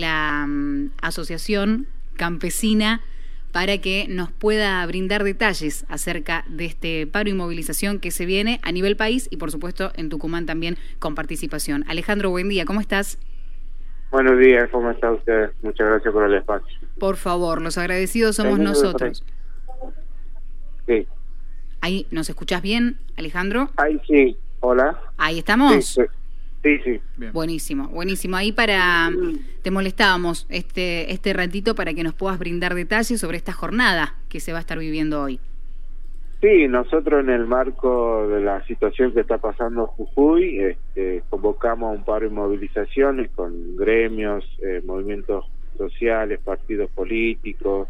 [0.00, 3.00] la mm, Asociación Campesina
[3.50, 8.60] para que nos pueda brindar detalles acerca de este paro y movilización que se viene
[8.62, 11.84] a nivel país y por supuesto en Tucumán también con participación.
[11.88, 13.18] Alejandro, buen día, ¿cómo estás?
[14.12, 15.50] Buenos días, ¿cómo está usted?
[15.62, 16.78] Muchas gracias por el espacio.
[17.00, 19.24] Por favor, los agradecidos somos nosotros.
[20.86, 21.04] Sí.
[21.80, 23.70] Ahí, ¿nos escuchás bien, Alejandro?
[23.76, 25.00] Ahí sí, hola.
[25.16, 25.84] Ahí estamos.
[25.84, 26.02] Sí, Sí,
[26.62, 27.00] sí.
[27.32, 28.36] Buenísimo, buenísimo.
[28.36, 29.10] Ahí para
[29.62, 34.40] te molestábamos este este ratito para que nos puedas brindar detalles sobre esta jornada que
[34.40, 35.40] se va a estar viviendo hoy.
[36.40, 41.90] Sí, nosotros en el marco de la situación que está pasando en Jujuy, este, convocamos
[41.90, 45.44] a un par de movilizaciones con gremios, eh, movimientos
[45.76, 47.88] sociales, partidos políticos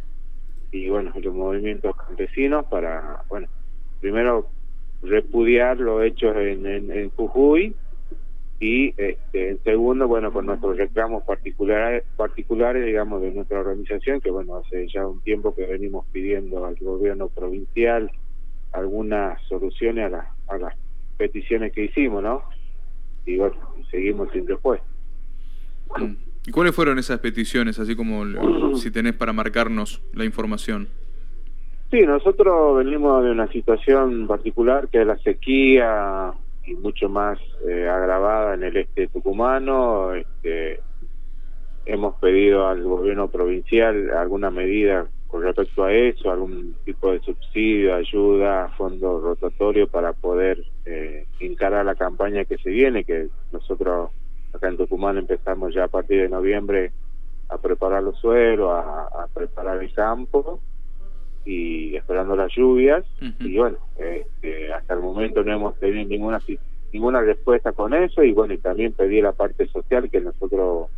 [0.72, 3.46] y bueno, los movimientos campesinos para, bueno,
[4.00, 4.48] primero
[5.02, 7.74] repudiar los hechos en, en Jujuy
[8.60, 14.56] y este, segundo, bueno, con nuestros reclamos particulares, particulares, digamos, de nuestra organización, que bueno,
[14.56, 18.12] hace ya un tiempo que venimos pidiendo al gobierno provincial
[18.72, 20.74] algunas soluciones a, la, a las
[21.16, 22.42] peticiones que hicimos, ¿no?
[23.24, 23.56] Y bueno,
[23.90, 24.86] seguimos sin respuesta.
[26.46, 30.88] ¿Y cuáles fueron esas peticiones, así como si tenés para marcarnos la información?
[31.90, 36.32] Sí, nosotros venimos de una situación particular que es la sequía,
[36.64, 40.14] y mucho más eh, agravada en el este tucumano.
[40.14, 40.80] Este,
[41.86, 47.94] hemos pedido al gobierno provincial alguna medida con respecto a eso, algún tipo de subsidio,
[47.94, 54.10] ayuda, fondo rotatorio para poder eh, encarar la campaña que se viene, que nosotros
[54.52, 56.90] acá en Tucumán empezamos ya a partir de noviembre
[57.48, 60.60] a preparar los suelos, a preparar el campo
[61.44, 63.04] y esperando las lluvias.
[63.40, 66.40] Y bueno este, hasta el momento no hemos tenido ninguna
[66.92, 68.22] ninguna respuesta con eso.
[68.22, 70.88] Y bueno y también pedí la parte social que nosotros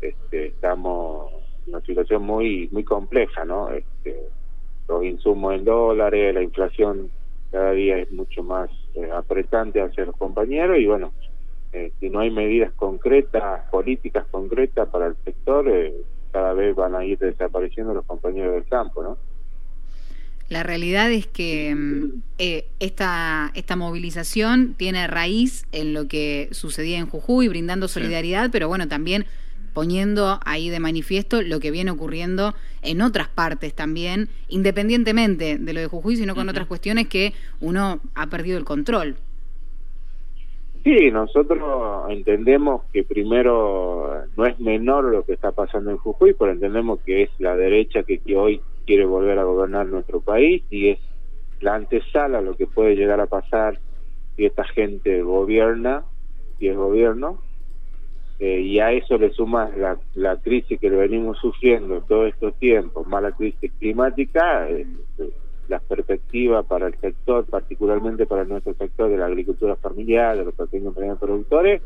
[0.00, 1.32] este, estamos
[1.66, 4.16] en una situación muy muy compleja no este,
[4.88, 7.10] los insumos en dólares la inflación
[7.52, 10.78] cada día es mucho más eh, apretante hacia los compañeros.
[10.78, 11.12] Y bueno
[11.72, 15.94] eh, si no hay medidas concretas políticas concretas para el sector eh,
[16.30, 19.16] cada vez van a ir desapareciendo los compañeros del campo no
[20.52, 21.74] la realidad es que
[22.38, 28.68] eh, esta, esta movilización tiene raíz en lo que sucedía en Jujuy, brindando solidaridad, pero
[28.68, 29.24] bueno, también
[29.72, 35.80] poniendo ahí de manifiesto lo que viene ocurriendo en otras partes también, independientemente de lo
[35.80, 39.16] de Jujuy, sino con otras cuestiones que uno ha perdido el control.
[40.84, 46.52] Sí, nosotros entendemos que primero no es menor lo que está pasando en Jujuy, pero
[46.52, 50.90] entendemos que es la derecha que, que hoy quiere volver a gobernar nuestro país y
[50.90, 50.98] es
[51.60, 53.78] la antesala lo que puede llegar a pasar
[54.36, 56.04] si esta gente gobierna,
[56.58, 57.38] si es gobierno,
[58.38, 63.06] eh, y a eso le sumas la, la crisis que venimos sufriendo todos estos tiempos,
[63.06, 64.86] más la crisis climática, eh,
[65.68, 70.54] las perspectivas para el sector, particularmente para nuestro sector de la agricultura familiar, de los
[70.54, 71.82] pequeños y medianos productores,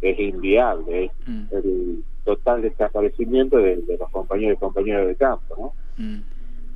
[0.00, 1.44] es inviable, es mm.
[1.52, 6.04] el total desaparecimiento de, los compañeros y compañeras de campo, ¿no?
[6.04, 6.20] Mm.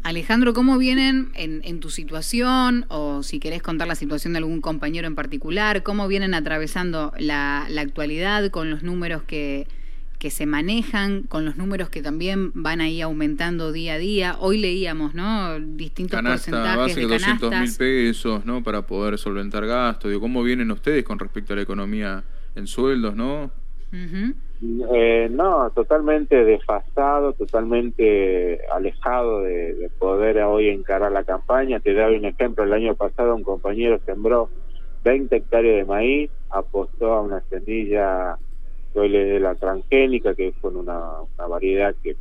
[0.02, 4.62] Alejandro, ¿cómo vienen en, en, tu situación o si querés contar la situación de algún
[4.62, 5.82] compañero en particular?
[5.82, 9.66] ¿Cómo vienen atravesando la, la actualidad con los números que,
[10.18, 14.36] que se manejan, con los números que también van ahí aumentando día a día?
[14.38, 15.60] Hoy leíamos, ¿no?
[15.60, 18.62] Distintos Canasta, porcentajes base de 200 mil pesos, ¿no?
[18.62, 20.10] Para poder solventar gastos.
[20.10, 22.24] Digo, ¿Cómo vienen ustedes con respecto a la economía
[22.54, 23.50] en sueldos, no?
[24.62, 31.80] Eh, no, totalmente desfasado, totalmente alejado de, poder hoy encarar la campaña.
[31.80, 34.50] Te doy un ejemplo, el año pasado un compañero sembró
[35.04, 38.36] 20 hectáreas de maíz, apostó a una semilla
[38.94, 41.00] de la transgénica, que es con una,
[41.48, 42.16] variedad que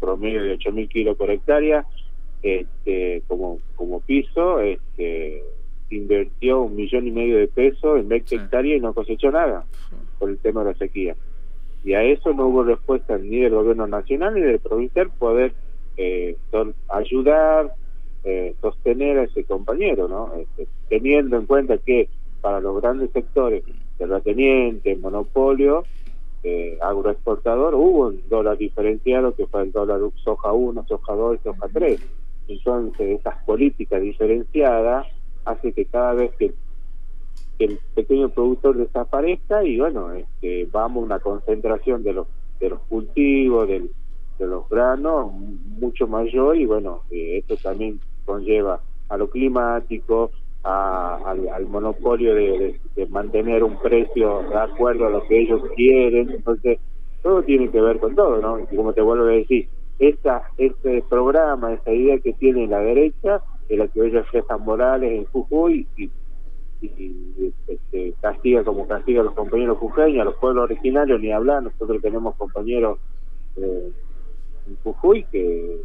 [0.00, 1.84] promedio de 8.000 kilos por hectárea,
[2.42, 5.42] este, como, como piso, este,
[5.90, 9.64] invirtió un millón y medio de pesos en 20 hectáreas y no cosechó nada
[10.18, 11.16] por el tema de la sequía.
[11.84, 15.52] Y a eso no hubo respuesta ni del gobierno nacional ni del provincial poder
[15.96, 16.36] eh,
[16.88, 17.74] ayudar,
[18.24, 20.32] eh, sostener a ese compañero, ¿no?
[20.34, 22.08] Este, teniendo en cuenta que
[22.40, 23.62] para los grandes sectores,
[23.98, 25.84] terrateniente, monopolio,
[26.42, 31.42] eh, agroexportador, hubo un dólar diferenciado que fue el dólar soja 1, soja 2 y
[31.44, 32.00] soja 3.
[32.48, 35.06] Entonces, esas políticas diferenciadas
[35.46, 36.52] hace que cada vez que
[37.58, 42.26] el pequeño productor desaparezca y bueno, este, vamos una concentración de los
[42.60, 43.88] de los cultivos, de
[44.38, 50.30] los granos mucho mayor y bueno, eh, esto también conlleva a lo climático,
[50.64, 52.78] a, al, monopolio de,
[53.08, 56.78] mantener un precio de acuerdo a lo que ellos quieren, entonces
[57.22, 58.58] todo tiene que ver con todo, ¿no?
[58.58, 63.42] Y como te vuelvo a decir, esta, este programa, esa idea que tiene la derecha,
[63.68, 66.10] de la que ellos están Morales en Jujuy y,
[67.66, 72.02] este, castiga como castiga a los compañeros jujeños, a los pueblos originarios, ni hablar, nosotros
[72.02, 72.98] tenemos compañeros
[73.56, 73.92] eh,
[74.68, 75.80] en Jujuy que,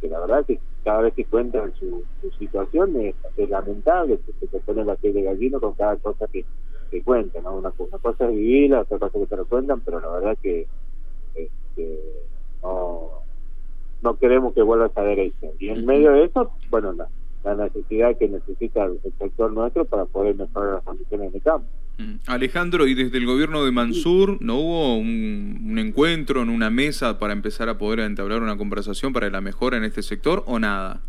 [0.00, 2.04] que la verdad que cada vez que cuentan su,
[2.38, 3.14] situación es,
[3.50, 6.44] lamentable, que se pone la piel de gallino con cada cosa que,
[6.90, 7.56] que cuentan, ¿no?
[7.56, 10.68] Una, cosa es vivirla, otra cosa que te lo cuentan, pero la verdad que
[11.34, 12.00] este,
[12.62, 13.10] no,
[14.02, 15.48] no queremos que vuelva a esa derecha.
[15.58, 17.08] Y en medio de eso, bueno, la,
[17.54, 21.66] la necesidad que necesita el sector nuestro para poder mejorar las condiciones de campo.
[22.26, 27.18] Alejandro, ¿y desde el gobierno de Mansur no hubo un, un, encuentro, en una mesa
[27.18, 31.00] para empezar a poder entablar una conversación para la mejora en este sector o nada?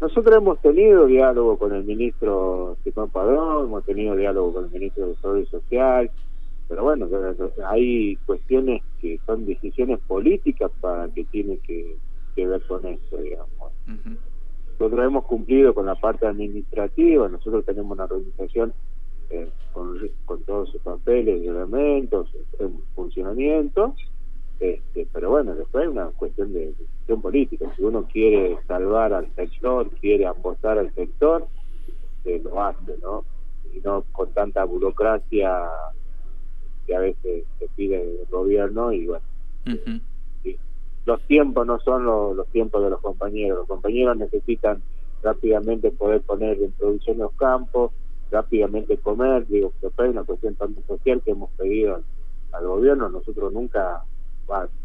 [0.00, 5.04] Nosotros hemos tenido diálogo con el ministro Simón Padrón, hemos tenido diálogo con el ministro
[5.06, 6.10] de Desarrollo Social,
[6.68, 7.08] pero bueno,
[7.66, 11.96] hay cuestiones que son decisiones políticas para que tiene que,
[12.36, 13.72] ver con eso, digamos.
[14.78, 18.74] Nosotros hemos cumplido con la parte administrativa, nosotros tenemos una organización
[19.30, 22.28] eh, con, todos sus papeles elementos
[22.58, 23.94] en funcionamiento,
[24.60, 27.72] este, pero bueno, después es una cuestión de decisión política.
[27.76, 31.46] Si uno quiere salvar al sector, quiere apostar al sector,
[32.22, 33.24] se lo hace, ¿no?
[33.74, 35.68] Y no con tanta burocracia
[36.86, 39.24] que a veces se pide el gobierno y bueno.
[41.06, 43.58] Los tiempos no son los, tiempos de los compañeros.
[43.58, 44.82] Los compañeros necesitan
[45.22, 47.92] rápidamente poder poner en producción los campos,
[48.32, 52.02] rápidamente comer, digo, que es una cuestión también social que hemos pedido
[52.50, 53.08] al, gobierno.
[53.08, 54.02] Nosotros nunca,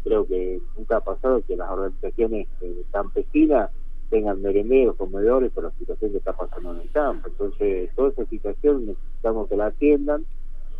[0.04, 3.70] creo que nunca ha pasado que las organizaciones eh, campesinas
[4.08, 7.28] tengan merenderos, comedores por la situación que está pasando en el campo.
[7.28, 10.24] Entonces, toda esa situación necesitamos que la atiendan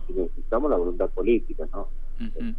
[0.08, 1.88] y necesitamos la voluntad política, ¿no?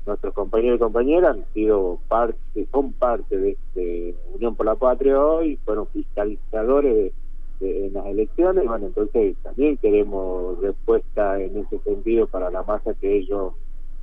[0.05, 5.19] Nuestros compañeros y compañeras han sido parte, son parte de este Unión por la Patria
[5.19, 7.13] hoy, fueron fiscalizadores
[7.59, 12.93] de, en las elecciones, bueno, entonces también queremos respuesta en ese sentido para la masa
[12.95, 13.53] que ellos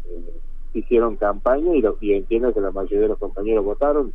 [0.07, 0.41] eh,
[0.75, 4.12] hicieron campaña y, lo, y entiendo que la mayoría de los compañeros votaron,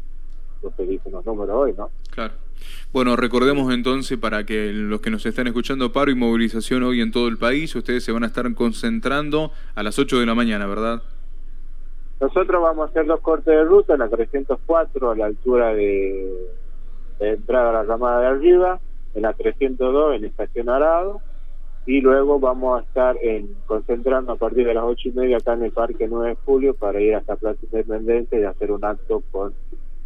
[0.63, 1.89] lo que dicen los números hoy, ¿no?
[2.09, 2.33] Claro.
[2.93, 7.11] Bueno, recordemos entonces para que los que nos están escuchando, paro y movilización hoy en
[7.11, 10.65] todo el país, ustedes se van a estar concentrando a las 8 de la mañana,
[10.65, 11.03] ¿verdad?
[12.19, 16.47] Nosotros vamos a hacer dos cortes de ruta en la 304 a la altura de,
[17.19, 18.79] entrada a la ramada de arriba,
[19.13, 21.21] en la 302 en Estación Arado,
[21.85, 25.53] y luego vamos a estar en, concentrando a partir de las ocho y media acá
[25.53, 29.21] en el Parque 9 de Julio para ir hasta Plaza Independencia y hacer un acto
[29.31, 29.53] con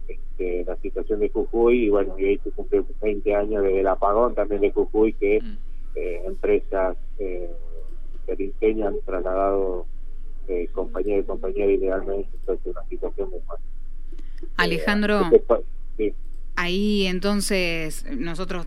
[0.07, 3.87] este, la situación de Jujuy y bueno, y hoy se cumple 20 años desde el
[3.87, 5.57] apagón también de Jujuy que mm.
[5.95, 7.49] eh, empresas eh,
[8.25, 9.85] que han trasladado
[10.49, 13.61] eh, compañeros y compañeras ilegalmente, entonces una situación muy mala.
[14.57, 16.15] Alejandro, este,
[16.55, 18.65] ahí entonces nosotros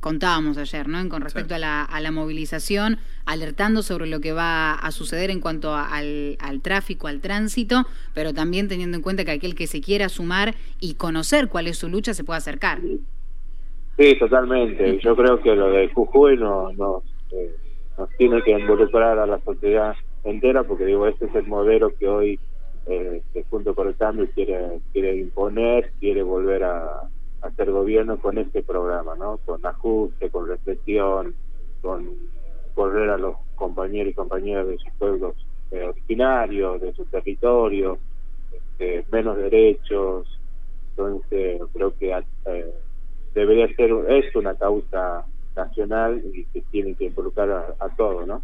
[0.00, 1.06] contábamos ayer, ¿no?
[1.08, 5.40] Con respecto a, la, a, la, movilización, alertando sobre lo que va a suceder en
[5.40, 7.84] cuanto al, al, tráfico, al tránsito,
[8.14, 11.76] pero también teniendo en cuenta que aquel que se quiera sumar y conocer cuál es
[11.78, 12.78] su lucha se puede acercar.
[13.98, 15.00] Sí, totalmente.
[15.00, 17.02] Yo creo que lo de Jujuy no, no,
[17.32, 17.52] eh,
[17.98, 19.96] nos tiene que involucrar a la sociedad
[20.30, 22.40] entera, porque digo, este es el modelo que hoy,
[22.86, 27.08] eh, junto con el cambio, quiere, quiere imponer, quiere volver a
[27.42, 29.38] hacer gobierno con este programa, ¿no?
[29.44, 31.34] Con ajuste, con reflexión,
[31.82, 32.16] con
[32.74, 35.34] correr a los compañeros y compañeras de sus pueblos
[35.70, 37.98] eh, originarios, de su territorio,
[38.52, 40.26] este, menos derechos.
[40.90, 42.12] Entonces, creo que
[42.46, 42.74] eh,
[43.34, 45.24] debería ser, es una causa
[45.54, 48.42] nacional y que tiene que involucrar a, a todos, ¿no?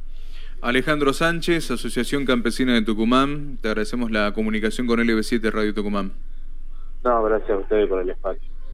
[0.65, 6.13] Alejandro Sánchez, Asociación Campesina de Tucumán, te agradecemos la comunicación con LB7 Radio Tucumán.
[7.05, 8.54] No, gracias a ustedes por el espacio.